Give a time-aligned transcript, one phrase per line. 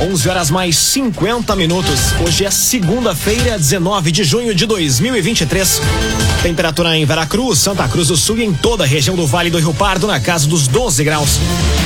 [0.00, 2.12] 11 horas mais 50 minutos.
[2.20, 5.80] Hoje é segunda-feira, 19 de junho de 2023.
[6.42, 9.58] Temperatura em Veracruz, Santa Cruz do Sul e em toda a região do Vale do
[9.58, 11.40] Rio Pardo na casa dos 12 graus.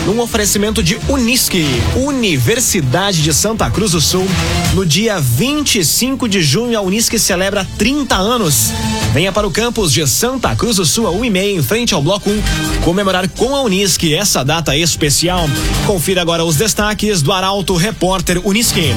[0.06, 4.26] Num oferecimento de Unisque, Universidade de Santa Cruz do Sul.
[4.74, 8.72] No dia 25 de junho, a Unisque celebra 30 anos.
[9.12, 11.94] Venha para o campus de Santa Cruz do Sul, a 1 e meia, em frente
[11.94, 12.42] ao Bloco 1,
[12.82, 15.48] comemorar com a Unisque essa data especial.
[15.86, 17.99] Confira agora os destaques do Arauto Repórter
[18.44, 18.94] Unisque.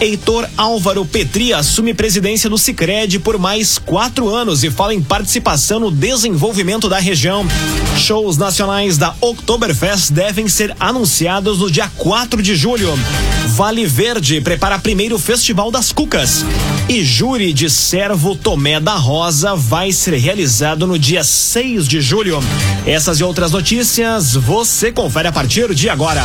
[0.00, 5.80] Heitor Álvaro Petri assume presidência do Sicredi por mais quatro anos e fala em participação
[5.80, 7.46] no desenvolvimento da região.
[7.98, 12.98] Shows nacionais da Oktoberfest devem ser anunciados no dia 4 de julho.
[13.48, 16.44] Vale Verde prepara primeiro Festival das Cucas.
[16.88, 22.40] E júri de Servo Tomé da Rosa vai ser realizado no dia 6 de julho.
[22.86, 26.22] Essas e outras notícias você confere a partir de agora.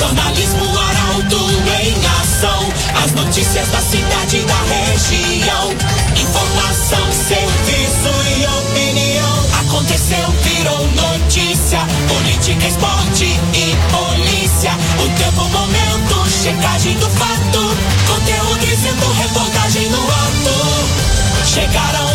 [0.00, 2.72] Jornalismo Arauto em ação.
[3.04, 5.70] As notícias da cidade e da região.
[6.16, 9.46] Informação, serviço e opinião.
[9.60, 11.80] Aconteceu, virou notícia.
[12.08, 14.72] Política, esporte e polícia.
[15.04, 17.76] O tempo, momento, checagem do fato.
[18.08, 21.44] Conteúdo dizendo, reportagem no ato.
[21.44, 22.09] Chegaram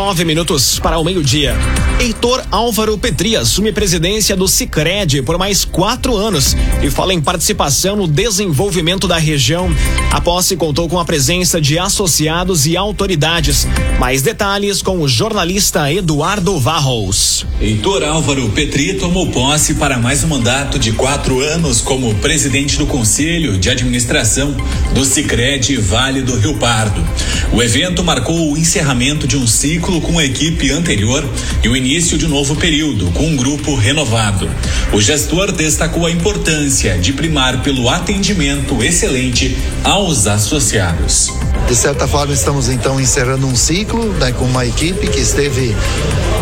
[0.00, 1.54] Nove minutos para o meio-dia.
[2.00, 7.94] Heitor Álvaro Petri assume presidência do Cicred por mais quatro anos e fala em participação
[7.94, 9.70] no desenvolvimento da região.
[10.10, 13.68] A posse contou com a presença de associados e autoridades.
[13.98, 17.44] Mais detalhes com o jornalista Eduardo Varros.
[17.60, 22.86] Heitor Álvaro Petri tomou posse para mais um mandato de quatro anos como presidente do
[22.86, 24.56] Conselho de Administração
[24.94, 27.06] do Cicred Vale do Rio Pardo.
[27.52, 31.26] O evento marcou o encerramento de um ciclo com a equipe anterior
[31.64, 34.50] e o início de um novo período com um grupo renovado.
[34.92, 41.32] O gestor destacou a importância de primar pelo atendimento excelente aos associados.
[41.66, 45.74] De certa forma, estamos então encerrando um ciclo né, com uma equipe que esteve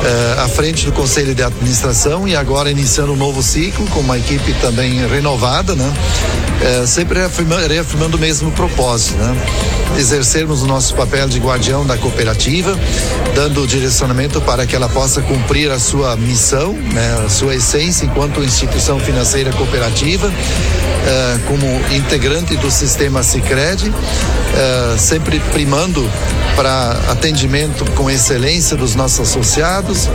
[0.04, 4.16] eh, à frente do Conselho de Administração e agora iniciando um novo ciclo com uma
[4.16, 5.92] equipe também renovada, né?
[6.62, 9.36] Eh, sempre reafirmando, reafirmando o mesmo propósito, né?
[9.98, 12.78] Exercermos o nosso papel de guardião da cooperativa,
[13.38, 17.22] dando direcionamento para que ela possa cumprir a sua missão, né?
[17.24, 23.94] a sua essência enquanto instituição financeira cooperativa, eh, como integrante do sistema Sicredi,
[24.98, 26.10] sempre primando
[26.56, 30.08] para atendimento com excelência dos nossos associados,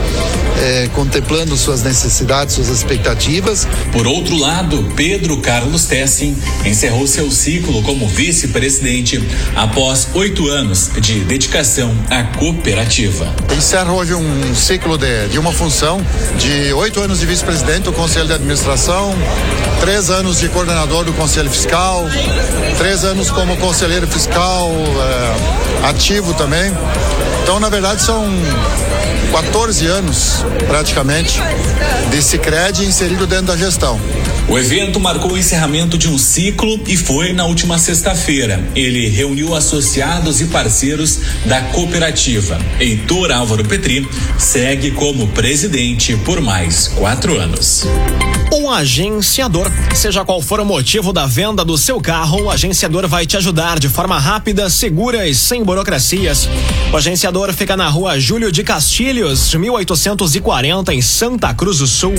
[0.58, 3.66] eh, contemplando suas necessidades, suas expectativas.
[3.92, 9.22] Por outro lado, Pedro Carlos Tessin encerrou seu ciclo como vice-presidente
[9.54, 13.34] após oito anos de dedicação à cooperativa.
[13.56, 16.00] Encerro hoje um ciclo de, de uma função
[16.38, 19.14] de oito anos de vice-presidente do Conselho de Administração,
[19.80, 22.04] três anos de coordenador do Conselho Fiscal,
[22.78, 26.72] três anos como conselheiro fiscal eh, ativo também.
[27.44, 28.24] Então, na verdade, são
[29.30, 31.38] 14 anos, praticamente,
[32.10, 34.00] de Cicred inserido dentro da gestão.
[34.46, 38.62] O evento marcou o encerramento de um ciclo e foi na última sexta-feira.
[38.76, 42.58] Ele reuniu associados e parceiros da cooperativa.
[42.78, 44.06] Heitor Álvaro Petri
[44.38, 47.86] segue como presidente por mais quatro anos.
[48.52, 49.70] O agenciador.
[49.94, 53.80] Seja qual for o motivo da venda do seu carro, o agenciador vai te ajudar
[53.80, 56.48] de forma rápida, segura e sem burocracias.
[56.92, 62.14] O agenciador fica na rua Júlio de Castilhos, 1840, em Santa Cruz do Sul.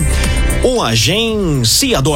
[0.64, 2.15] O agenciador.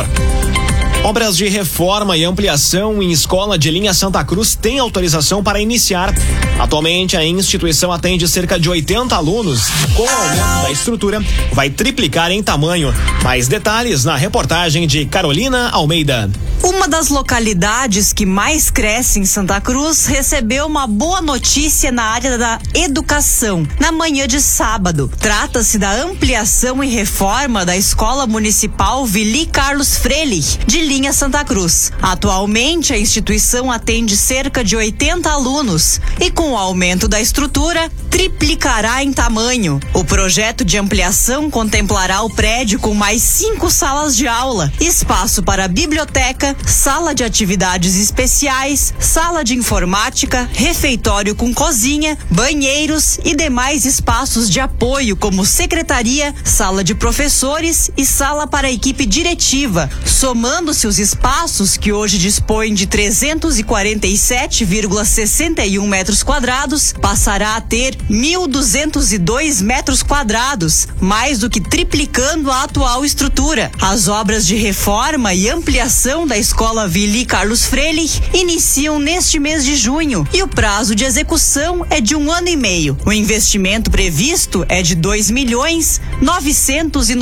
[1.04, 6.14] Obras de reforma e ampliação em escola de linha Santa Cruz têm autorização para iniciar.
[6.60, 9.70] Atualmente, a instituição atende cerca de 80 alunos.
[9.96, 11.24] Com o aumento da estrutura,
[11.54, 12.94] vai triplicar em tamanho.
[13.24, 16.30] Mais detalhes na reportagem de Carolina Almeida.
[16.62, 22.38] Uma das localidades que mais cresce em Santa Cruz recebeu uma boa notícia na área
[22.38, 25.10] da educação na manhã de sábado.
[25.20, 31.94] Trata-se da ampliação e reforma da Escola Municipal Vili Carlos Freire, de linha Santa Cruz.
[32.02, 39.04] Atualmente, a instituição atende cerca de 80 alunos e, com o aumento da estrutura, triplicará
[39.04, 39.80] em tamanho.
[39.94, 45.68] O projeto de ampliação contemplará o prédio com mais cinco salas de aula, espaço para
[45.68, 54.50] biblioteca, sala de atividades especiais, sala de informática, refeitório com cozinha, banheiros e demais espaços
[54.50, 60.98] de apoio, como secretaria, sala de professores e sala para a equipe diretiva, somando-se os
[61.00, 71.40] espaços que hoje dispõem de 347,61 metros quadrados, passará a ter 1.202 metros quadrados, mais
[71.40, 73.72] do que triplicando a atual estrutura.
[73.82, 79.76] As obras de reforma e ampliação da Escola Vili Carlos Freire iniciam neste mês de
[79.76, 82.98] junho e o prazo de execução é de um ano e meio.
[83.06, 87.16] O investimento previsto é de dois milhões novecentos e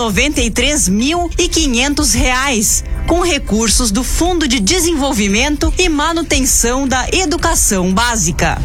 [2.14, 8.58] reais, com recursos do Fundo de Desenvolvimento e Manutenção da Educação Básica.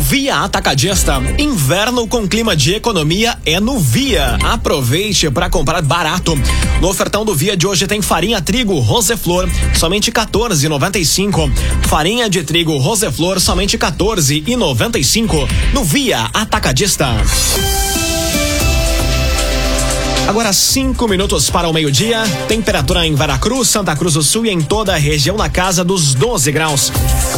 [0.00, 1.14] Via Atacadista.
[1.38, 4.36] Inverno com clima de economia é no Via.
[4.44, 6.38] Aproveite para comprar barato.
[6.80, 11.50] No ofertão do Via de hoje tem farinha trigo Roseflor, somente 14,95.
[11.88, 15.48] Farinha de trigo Roseflor, somente 14,95.
[15.72, 17.06] No Via Atacadista.
[20.28, 22.24] Agora cinco minutos para o meio-dia.
[22.48, 26.14] Temperatura em Veracruz, Santa Cruz do Sul e em toda a região na casa dos
[26.14, 26.90] 12 graus.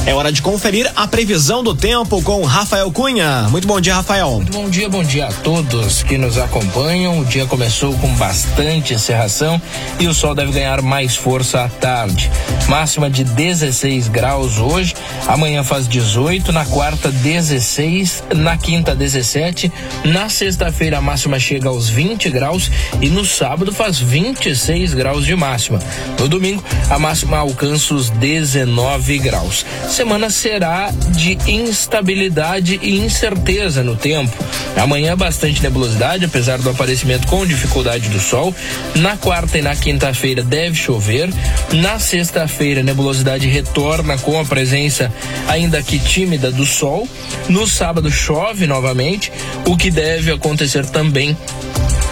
[0.08, 3.46] É hora de conferir a previsão do tempo com Rafael Cunha.
[3.50, 4.36] Muito bom dia, Rafael.
[4.36, 7.20] Muito bom dia, bom dia a todos que nos acompanham.
[7.20, 9.60] O dia começou com bastante encerração
[10.00, 12.30] e o sol deve ganhar mais força à tarde.
[12.70, 14.94] Máxima de 16 graus hoje,
[15.26, 19.70] amanhã faz 18, na quarta 16, na quinta 17,
[20.04, 22.70] na sexta-feira a máxima chega aos 20 graus
[23.02, 25.78] e no sábado faz 26 graus de máxima.
[26.18, 29.66] No domingo, a máxima alcança os 19 graus.
[29.98, 34.32] Semana será de instabilidade e incerteza no tempo.
[34.76, 38.54] Amanhã, bastante nebulosidade, apesar do aparecimento com dificuldade do sol.
[38.94, 41.28] Na quarta e na quinta-feira deve chover.
[41.72, 45.12] Na sexta-feira, nebulosidade retorna com a presença,
[45.48, 47.08] ainda que tímida, do sol.
[47.48, 49.32] No sábado, chove novamente,
[49.66, 51.36] o que deve acontecer também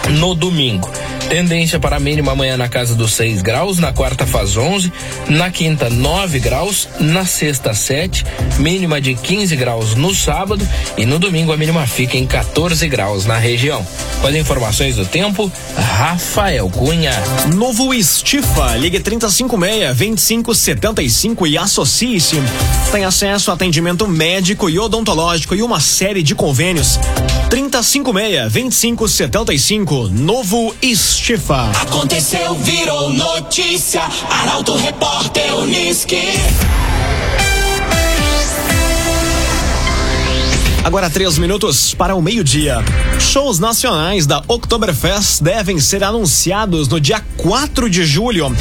[0.09, 0.91] no domingo.
[1.29, 4.91] Tendência para a mínima amanhã na casa dos 6 graus, na quarta faz 11,
[5.27, 8.25] na quinta 9 graus, na sexta 7,
[8.59, 13.25] mínima de 15 graus no sábado e no domingo a mínima fica em 14 graus
[13.25, 13.85] na região.
[14.21, 17.13] Com as informações do tempo, Rafael Cunha.
[17.53, 22.41] Novo Estifa, ligue 356-2575 e associe-se.
[22.91, 26.99] Tem acesso a atendimento médico e odontológico e uma série de convênios.
[27.49, 31.69] 356-2575, Novo Estifa.
[31.81, 34.01] Aconteceu, virou notícia.
[34.29, 36.17] Arauto Repórter Uniski.
[40.87, 42.77] Agora três minutos para o meio-dia.
[43.19, 48.55] Shows nacionais da Oktoberfest devem ser anunciados no dia 4 de julho.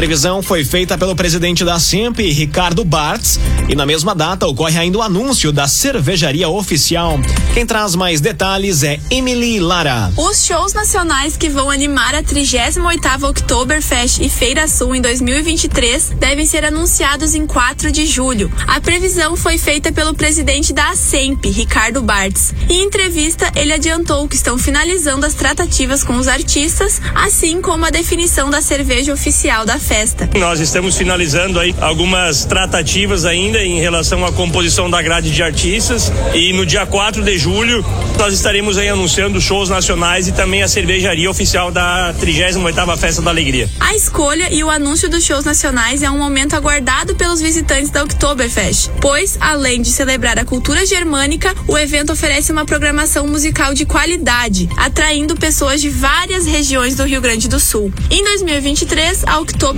[0.00, 3.38] Previsão foi feita pelo presidente da SEMP, Ricardo Bartz,
[3.68, 7.20] e na mesma data ocorre ainda o anúncio da cervejaria oficial.
[7.52, 10.10] Quem traz mais detalhes é Emily Lara.
[10.16, 16.46] Os shows nacionais que vão animar a 38ª Oktoberfest e Feira Sul em 2023 devem
[16.46, 18.50] ser anunciados em 4 de julho.
[18.66, 22.54] A previsão foi feita pelo presidente da SEMP, Ricardo Bartz.
[22.70, 27.90] Em entrevista, ele adiantou que estão finalizando as tratativas com os artistas, assim como a
[27.90, 29.89] definição da cerveja oficial da festa.
[30.38, 36.12] Nós estamos finalizando aí algumas tratativas ainda em relação à composição da grade de artistas
[36.32, 37.84] e no dia 4 de julho
[38.16, 43.30] nós estaremos aí anunciando shows nacionais e também a cervejaria oficial da 38ª Festa da
[43.30, 43.68] Alegria.
[43.80, 48.04] A escolha e o anúncio dos shows nacionais é um momento aguardado pelos visitantes da
[48.04, 53.84] Oktoberfest, pois, além de celebrar a cultura germânica, o evento oferece uma programação musical de
[53.84, 57.92] qualidade, atraindo pessoas de várias regiões do Rio Grande do Sul.
[58.08, 59.69] Em 2023, a Oktoberfest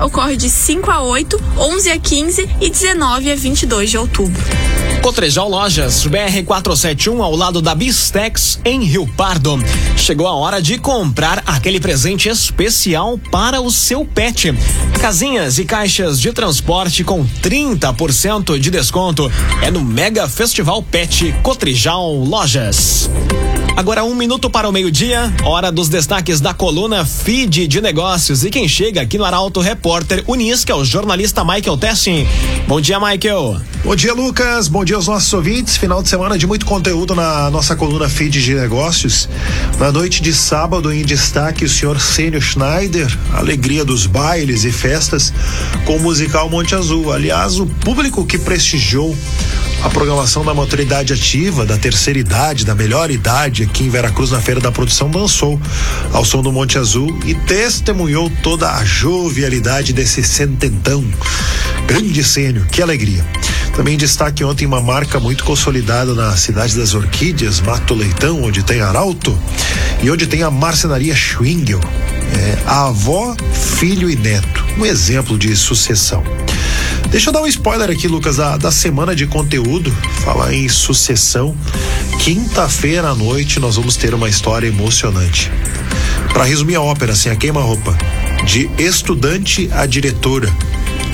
[0.00, 4.42] ocorre de 5 a 8, 11 a 15 e 19 a 22 de outubro.
[5.02, 9.58] Cotrijal Lojas, BR-471, ao lado da Bistex, em Rio Pardo.
[9.96, 14.52] Chegou a hora de comprar aquele presente especial para o seu pet.
[15.00, 19.30] Casinhas e caixas de transporte com 30% de desconto.
[19.62, 23.08] É no Mega Festival Pet Cotrijal Lojas.
[23.76, 28.42] Agora um minuto para o meio-dia, hora dos destaques da coluna Feed de Negócios.
[28.42, 32.26] E quem chega aqui no Arauto Repórter Unisca é o jornalista Michael Tessin.
[32.66, 33.60] Bom dia, Michael.
[33.84, 34.66] Bom dia, Lucas.
[34.66, 35.76] Bom dia aos nossos ouvintes.
[35.76, 39.28] Final de semana de muito conteúdo na nossa coluna Feed de Negócios.
[39.78, 45.34] Na noite de sábado, em destaque, o senhor Sênio Schneider, alegria dos bailes e festas
[45.84, 47.12] com o musical Monte Azul.
[47.12, 49.14] Aliás, o público que prestigiou
[49.82, 54.40] a programação da maturidade ativa, da terceira idade, da melhor idade aqui em Veracruz na
[54.40, 55.60] Feira da Produção dançou
[56.12, 61.04] ao som do Monte Azul e testemunhou toda a jovialidade desse cententão.
[61.86, 63.24] Grande sênio, que alegria.
[63.74, 68.80] Também destaque ontem uma marca muito consolidada na cidade das Orquídeas, Mato Leitão, onde tem
[68.80, 69.38] Arauto
[70.02, 71.80] e onde tem a marcenaria Schwingel.
[72.34, 74.64] É, a avó, filho e neto.
[74.78, 76.24] Um exemplo de sucessão.
[77.10, 79.94] Deixa eu dar um spoiler aqui, Lucas, da, da semana de conteúdo,
[80.24, 81.56] falar em sucessão.
[82.18, 85.50] Quinta-feira à noite nós vamos ter uma história emocionante.
[86.32, 87.96] Para resumir a ópera, assim, a queima-roupa,
[88.44, 90.52] de estudante a diretora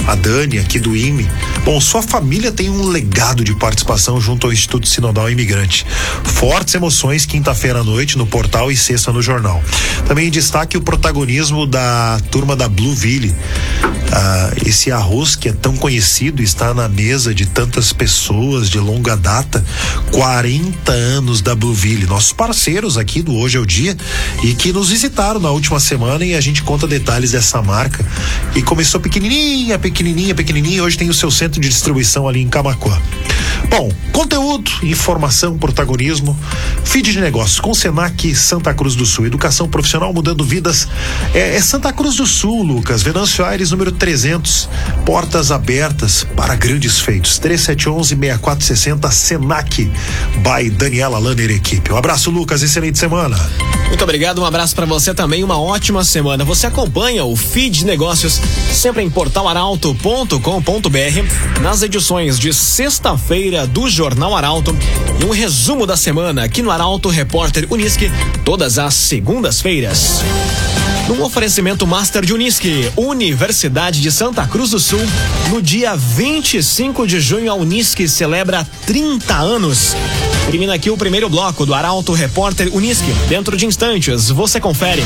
[0.07, 1.29] a Dani aqui do IME.
[1.65, 5.87] Bom, sua família tem um legado de participação junto ao Instituto Sinodal Imigrante.
[6.25, 9.63] Fortes emoções quinta-feira à noite no portal e sexta no jornal.
[10.07, 13.35] Também destaque o protagonismo da turma da Blueville.
[14.13, 19.17] Ah, esse arroz que é tão conhecido está na mesa de tantas pessoas de longa
[19.17, 19.65] data.
[20.11, 23.97] 40 anos da Blueville, nossos parceiros aqui do Hoje é o Dia
[24.43, 28.05] e que nos visitaram na última semana e a gente conta detalhes dessa marca.
[28.55, 32.49] E começou pequenininha, pequenininha pequenininha, pequenininha, hoje tem o seu centro de distribuição ali em
[32.49, 32.99] Camacuã.
[33.69, 36.39] Bom, conteúdo, informação, protagonismo,
[36.85, 40.87] feed de negócios com Senac Santa Cruz do Sul, educação profissional mudando vidas.
[41.35, 44.69] É, é Santa Cruz do Sul, Lucas, Venâncio Aires, número 300,
[45.05, 47.41] portas abertas para grandes feitos.
[47.41, 49.91] 3711-6460, Senac,
[50.39, 51.93] by Daniela Lanner Equipe.
[51.93, 53.39] Um abraço, Lucas, excelente semana.
[53.89, 56.45] Muito obrigado, um abraço para você também, uma ótima semana.
[56.45, 58.41] Você acompanha o feed de negócios
[58.73, 64.75] sempre em Portal Arauto arauto.com.br nas edições de sexta-feira do Jornal Arauto
[65.21, 68.11] e um resumo da semana aqui no Arauto Repórter Unisque,
[68.45, 70.23] todas as segundas-feiras.
[71.07, 75.01] Num oferecimento Master de Unisque, Universidade de Santa Cruz do Sul,
[75.51, 79.95] no dia 25 de junho, a Unisque celebra 30 anos.
[80.47, 83.13] Termina aqui o primeiro bloco do Arauto Repórter Unisque.
[83.29, 85.03] Dentro de instantes, você confere.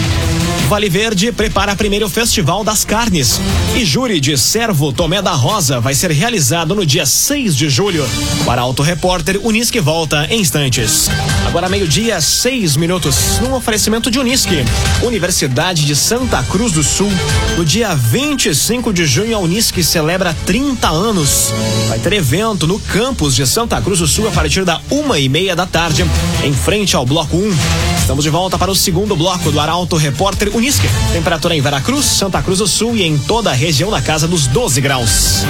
[0.68, 3.40] Vale Verde prepara primeiro Festival das Carnes.
[3.76, 8.04] E júri de Servo Tomé da Rosa vai ser realizado no dia 6 de julho.
[8.44, 11.08] Para Auto Repórter, Unisque volta em instantes.
[11.46, 14.64] Agora meio-dia, seis minutos, num oferecimento de Unisque.
[15.02, 17.11] Universidade de Santa Cruz do Sul.
[17.56, 21.54] No dia 25 de junho, a Unisque celebra 30 anos.
[21.88, 25.28] Vai ter evento no campus de Santa Cruz do Sul a partir da uma e
[25.28, 26.04] meia da tarde,
[26.42, 27.96] em frente ao bloco 1.
[28.07, 30.87] Estamos de volta para o segundo bloco do Arauto Repórter Unisque.
[31.13, 34.47] Temperatura em Veracruz, Santa Cruz do Sul e em toda a região na casa dos
[34.47, 35.45] 12 graus.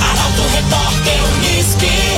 [0.00, 2.11] Arauto Repórter Unisque.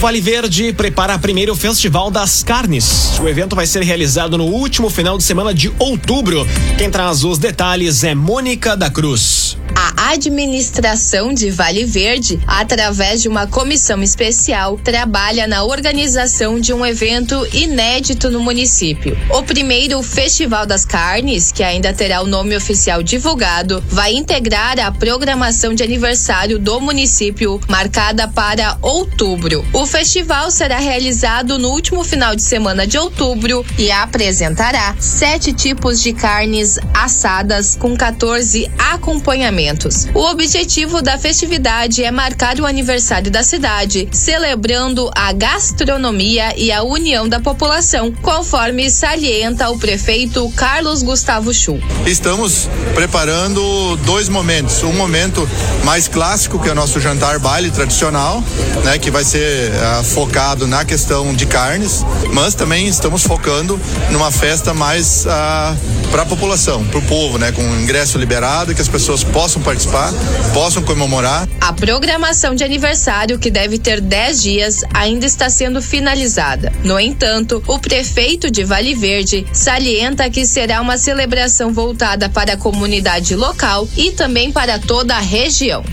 [0.00, 3.18] Vale Verde prepara primeiro Festival das Carnes.
[3.20, 6.48] O evento vai ser realizado no último final de semana de outubro.
[6.78, 9.58] Quem traz os detalhes é Mônica da Cruz.
[9.76, 16.84] A administração de Vale Verde, através de uma comissão especial, trabalha na organização de um
[16.84, 19.16] evento inédito no município.
[19.30, 24.90] O primeiro Festival das Carnes, que ainda terá o nome oficial divulgado, vai integrar a
[24.90, 29.64] programação de aniversário do município, marcada para outubro.
[29.72, 36.00] O festival será realizado no último final de semana de outubro e apresentará sete tipos
[36.00, 40.06] de carnes assadas com 14 acompanhamentos.
[40.14, 46.84] O objetivo da festividade é marcar o aniversário da cidade, celebrando a gastronomia e a
[46.84, 51.80] união da população, conforme salienta o prefeito Carlos Gustavo Chu.
[52.06, 54.84] Estamos preparando dois momentos.
[54.84, 55.48] Um momento
[55.82, 58.42] mais clássico, que é o nosso jantar baile tradicional,
[58.84, 64.30] né, que vai ser uh, focado na questão de carnes, mas também estamos focando numa
[64.30, 68.88] festa mais uh, para a população, para o povo, né, com ingresso liberado, que as
[68.88, 70.12] pessoas possam participar,
[70.52, 71.48] possam comemorar.
[71.60, 76.72] A programação de aniversário, que deve ter 10 dias, ainda está sendo finalizada.
[76.84, 82.56] No entanto, o prefeito de Vale Verde salienta que será uma celebração voltada para a
[82.56, 85.84] comunidade local e também para toda a região.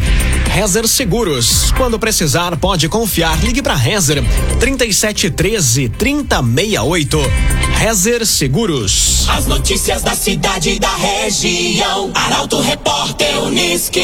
[0.50, 1.72] Rezer Seguros.
[1.74, 3.40] Quando precisar, pode confiar.
[3.44, 4.24] Ligue para Rezer
[4.60, 7.20] 3713 3068.
[7.78, 9.28] Rezer Seguros.
[9.30, 12.12] As notícias da cidade e da região.
[12.14, 14.04] Arauto Repórter Unisque.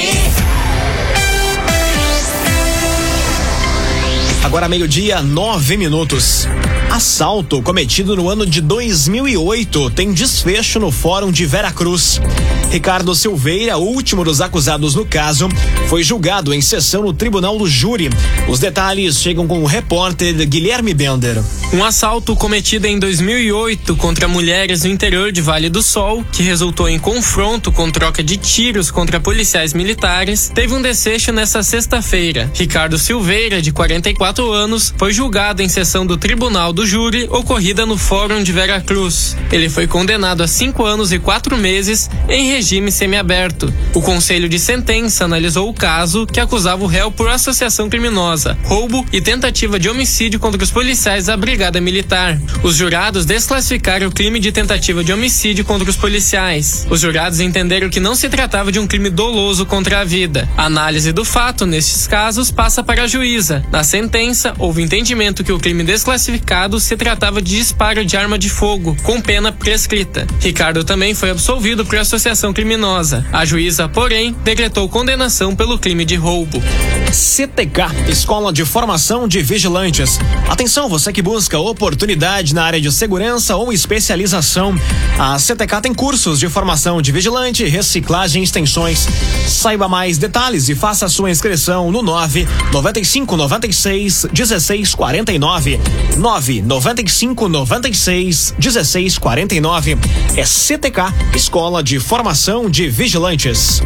[4.44, 6.48] Agora meio-dia, nove minutos.
[6.94, 12.22] Assalto cometido no ano de 2008 tem desfecho no Fórum de Veracruz.
[12.70, 15.50] Ricardo Silveira, último dos acusados no caso,
[15.90, 18.12] foi julgado em sessão no Tribunal do Júri.
[18.48, 21.44] Os detalhes chegam com o repórter Guilherme Bender.
[21.74, 26.88] Um assalto cometido em 2008 contra mulheres no interior de Vale do Sol, que resultou
[26.88, 32.52] em confronto com troca de tiros contra policiais militares, teve um desfecho nesta sexta-feira.
[32.54, 37.86] Ricardo Silveira, de 44 anos, foi julgado em sessão do Tribunal do do júri ocorrida
[37.86, 39.38] no Fórum de Veracruz.
[39.50, 43.74] Ele foi condenado a cinco anos e quatro meses em regime semiaberto.
[43.94, 49.06] O Conselho de Sentença analisou o caso que acusava o réu por associação criminosa, roubo
[49.14, 52.38] e tentativa de homicídio contra os policiais da Brigada Militar.
[52.62, 56.86] Os jurados desclassificaram o crime de tentativa de homicídio contra os policiais.
[56.90, 60.50] Os jurados entenderam que não se tratava de um crime doloso contra a vida.
[60.58, 63.64] A análise do fato, nestes casos, passa para a juíza.
[63.72, 68.50] Na sentença, houve entendimento que o crime desclassificado se tratava de disparo de arma de
[68.50, 70.26] fogo, com pena prescrita.
[70.40, 73.26] Ricardo também foi absolvido por associação criminosa.
[73.34, 76.64] A juíza, porém, decretou condenação pelo crime de roubo.
[77.12, 80.18] CTK, Escola de Formação de Vigilantes.
[80.48, 84.74] Atenção, você que busca oportunidade na área de segurança ou especialização.
[85.20, 89.06] A CTK tem cursos de formação de vigilante, reciclagem e extensões.
[89.48, 95.80] Saiba mais detalhes e faça sua inscrição no 9 95 96 16 49.
[96.18, 99.98] 9 95 96 16 49.
[100.36, 103.82] É CTK, Escola de Formação de Vigilantes.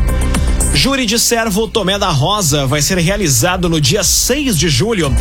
[0.73, 5.11] Júri de servo Tomé da Rosa vai ser realizado no dia 6 de julho.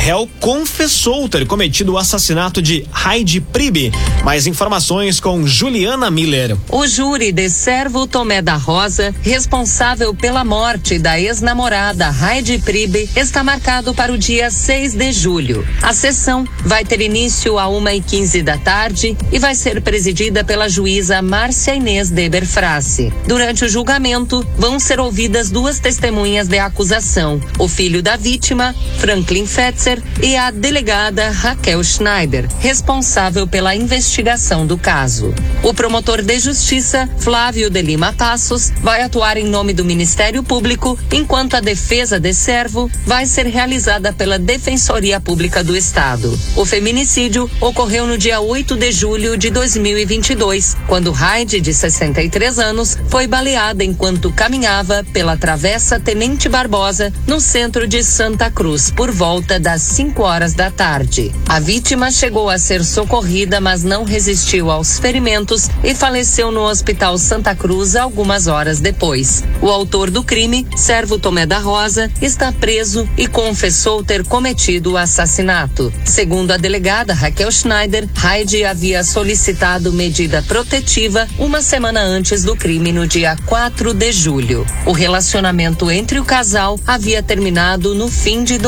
[0.00, 3.92] Réu confessou ter cometido o assassinato de Heidi Pribe.
[4.24, 6.56] Mais informações com Juliana Miller.
[6.70, 13.44] O júri de servo Tomé da Rosa, responsável pela morte da ex-namorada Heidi Pribe, está
[13.44, 15.68] marcado para o dia 6 de julho.
[15.82, 20.42] A sessão vai ter início a uma e quinze da tarde e vai ser presidida
[20.42, 23.12] pela juíza Márcia Inês Deber Frasse.
[23.26, 29.44] Durante o julgamento, vão ser ouvidas duas testemunhas de acusação: o filho da vítima, Franklin
[29.44, 29.89] Fetzer,
[30.22, 35.34] e a delegada Raquel Schneider, responsável pela investigação do caso.
[35.62, 40.98] O promotor de justiça, Flávio de Lima Passos, vai atuar em nome do Ministério Público,
[41.12, 46.38] enquanto a defesa de servo vai ser realizada pela Defensoria Pública do Estado.
[46.56, 52.98] O feminicídio ocorreu no dia 8 de julho de 2022, quando Heidi, de 63 anos,
[53.08, 59.58] foi baleada enquanto caminhava pela Travessa Tenente Barbosa, no centro de Santa Cruz, por volta
[59.58, 61.32] das 5 horas da tarde.
[61.48, 67.18] A vítima chegou a ser socorrida, mas não resistiu aos ferimentos e faleceu no Hospital
[67.18, 69.42] Santa Cruz algumas horas depois.
[69.60, 74.96] O autor do crime, Servo Tomé da Rosa, está preso e confessou ter cometido o
[74.96, 75.92] assassinato.
[76.04, 82.92] Segundo a delegada Raquel Schneider, Heidi havia solicitado medida protetiva uma semana antes do crime,
[82.92, 84.66] no dia 4 de julho.
[84.86, 88.58] O relacionamento entre o casal havia terminado no fim de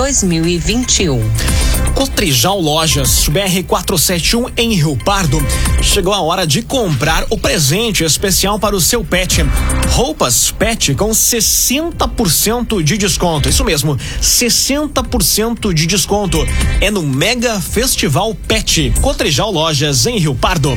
[1.07, 1.93] 2021.
[1.95, 5.38] Cotrijal Lojas, BR 471 em Rio Pardo.
[5.83, 9.45] Chegou a hora de comprar o presente especial para o seu pet.
[9.91, 13.49] Roupas pet com 60% de desconto.
[13.49, 16.38] Isso mesmo, 60% de desconto.
[16.81, 18.93] É no Mega Festival Pet.
[19.01, 20.75] Cotrijal Lojas em Rio Pardo.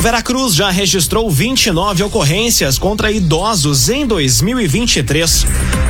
[0.00, 5.44] Veracruz já registrou 29 ocorrências contra idosos em 2023.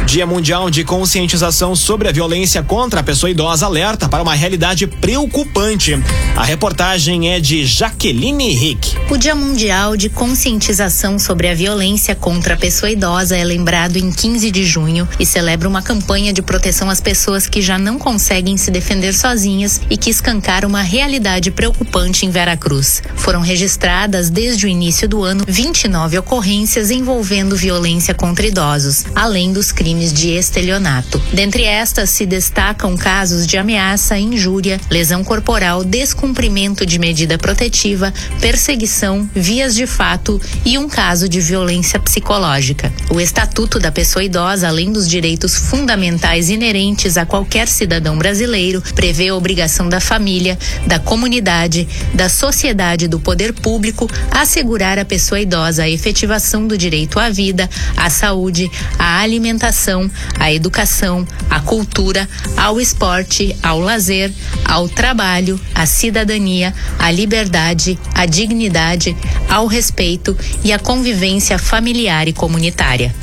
[0.06, 4.86] Dia Mundial de Conscientização sobre a Violência contra a Pessoa Idosa alerta para uma realidade
[4.86, 6.02] preocupante.
[6.34, 8.96] A reportagem é de Jaqueline Rick.
[9.10, 14.10] O Dia Mundial de Conscientização sobre a Violência contra a Pessoa Idosa é lembrado em
[14.10, 18.56] 15 de junho e celebra uma campanha de proteção às pessoas que já não conseguem
[18.56, 23.02] se defender sozinhas e que escancaram uma realidade preocupante em Veracruz.
[23.16, 29.52] Foram registrados registradas desde o início do ano 29 ocorrências envolvendo violência contra idosos, além
[29.52, 31.20] dos crimes de estelionato.
[31.32, 39.28] Dentre estas se destacam casos de ameaça, injúria, lesão corporal, descumprimento de medida protetiva, perseguição,
[39.34, 42.92] vias de fato e um caso de violência psicológica.
[43.10, 49.28] O Estatuto da Pessoa Idosa, além dos direitos fundamentais inerentes a qualquer cidadão brasileiro, prevê
[49.28, 50.56] a obrigação da família,
[50.86, 56.76] da comunidade, da sociedade, do poder público público assegurar à pessoa idosa a efetivação do
[56.76, 64.32] direito à vida, à saúde, à alimentação, à educação, à cultura, ao esporte, ao lazer,
[64.64, 69.16] ao trabalho, à cidadania, à liberdade, à dignidade,
[69.48, 73.14] ao respeito e à convivência familiar e comunitária.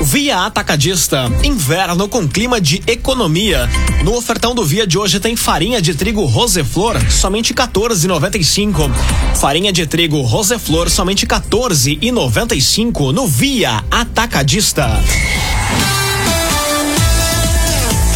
[0.00, 3.68] Via Atacadista, inverno com clima de economia.
[4.04, 8.90] No ofertão do Via de hoje tem farinha de trigo Roseflor, somente 14,95.
[9.34, 15.00] Farinha de trigo Roseflor, somente 14,95 no Via Atacadista.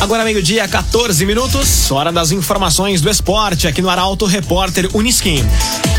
[0.02, 5.44] Agora meio-dia, 14 minutos, hora das informações do esporte aqui no Arauto Repórter Unisquim.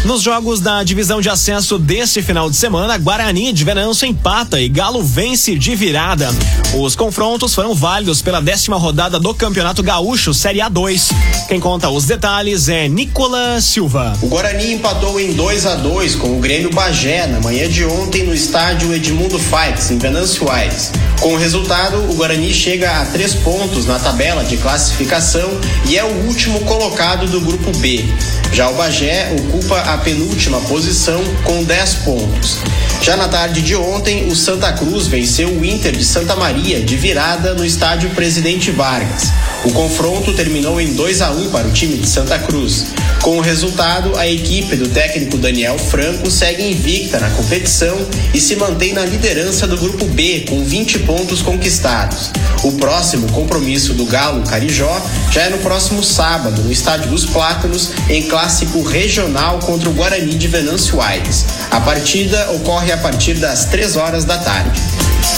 [0.03, 4.67] Nos jogos da divisão de acesso deste final de semana, Guarani de Venâncio empata e
[4.67, 6.29] Galo vence de virada.
[6.77, 11.13] Os confrontos foram válidos pela décima rodada do Campeonato Gaúcho Série A2.
[11.47, 14.17] Quem conta os detalhes é Nicolas Silva.
[14.21, 18.25] O Guarani empatou em 2 a 2 com o Grêmio Bagé na manhã de ontem
[18.25, 20.91] no estádio Edmundo Fights, em Venâncio Aires.
[21.23, 25.57] Com o resultado, o Guarani chega a três pontos na tabela de classificação
[25.87, 28.03] e é o último colocado do grupo B.
[28.51, 32.57] Já o Bagé ocupa a penúltima posição com 10 pontos.
[33.01, 36.97] Já na tarde de ontem, o Santa Cruz venceu o Inter de Santa Maria de
[36.97, 39.31] virada no estádio Presidente Vargas.
[39.65, 42.87] O confronto terminou em 2 a 1 para o time de Santa Cruz.
[43.21, 47.97] Com o resultado, a equipe do técnico Daniel Franco segue invicta na competição
[48.33, 52.29] e se mantém na liderança do grupo B com 20 pontos conquistados.
[52.61, 57.91] O próximo compromisso do Galo Carijó já é no próximo sábado, no Estádio dos Plátanos,
[58.09, 61.45] em clássico regional contra o Guarani de Venâncio Aires.
[61.71, 64.81] A partida ocorre a partir das 3 horas da tarde.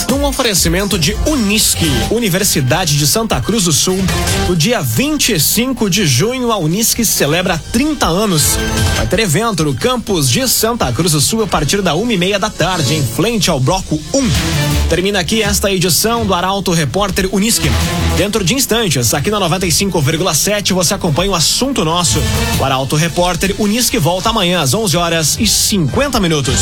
[0.10, 3.98] Num oferecimento de Unisque, Universidade de Santa Cruz do Sul,
[4.48, 8.58] no dia 25 de junho, a Unisque celebra 30 anos.
[8.96, 12.18] Vai ter evento no campus de Santa Cruz do Sul a partir da uma e
[12.18, 14.30] meia da tarde, em frente ao bloco 1.
[14.90, 17.70] Termina aqui esta edição do Arauto Repórter Unisque.
[18.16, 22.22] Dentro de instantes, aqui na 95,7, você acompanha o assunto nosso.
[22.60, 26.60] O Arauto Repórter Unisque volta amanhã às 11 horas e 50 minutos.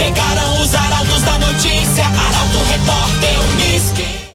[0.00, 4.19] Chegaram os arautos da notícia, Arauto Repórter Unisque.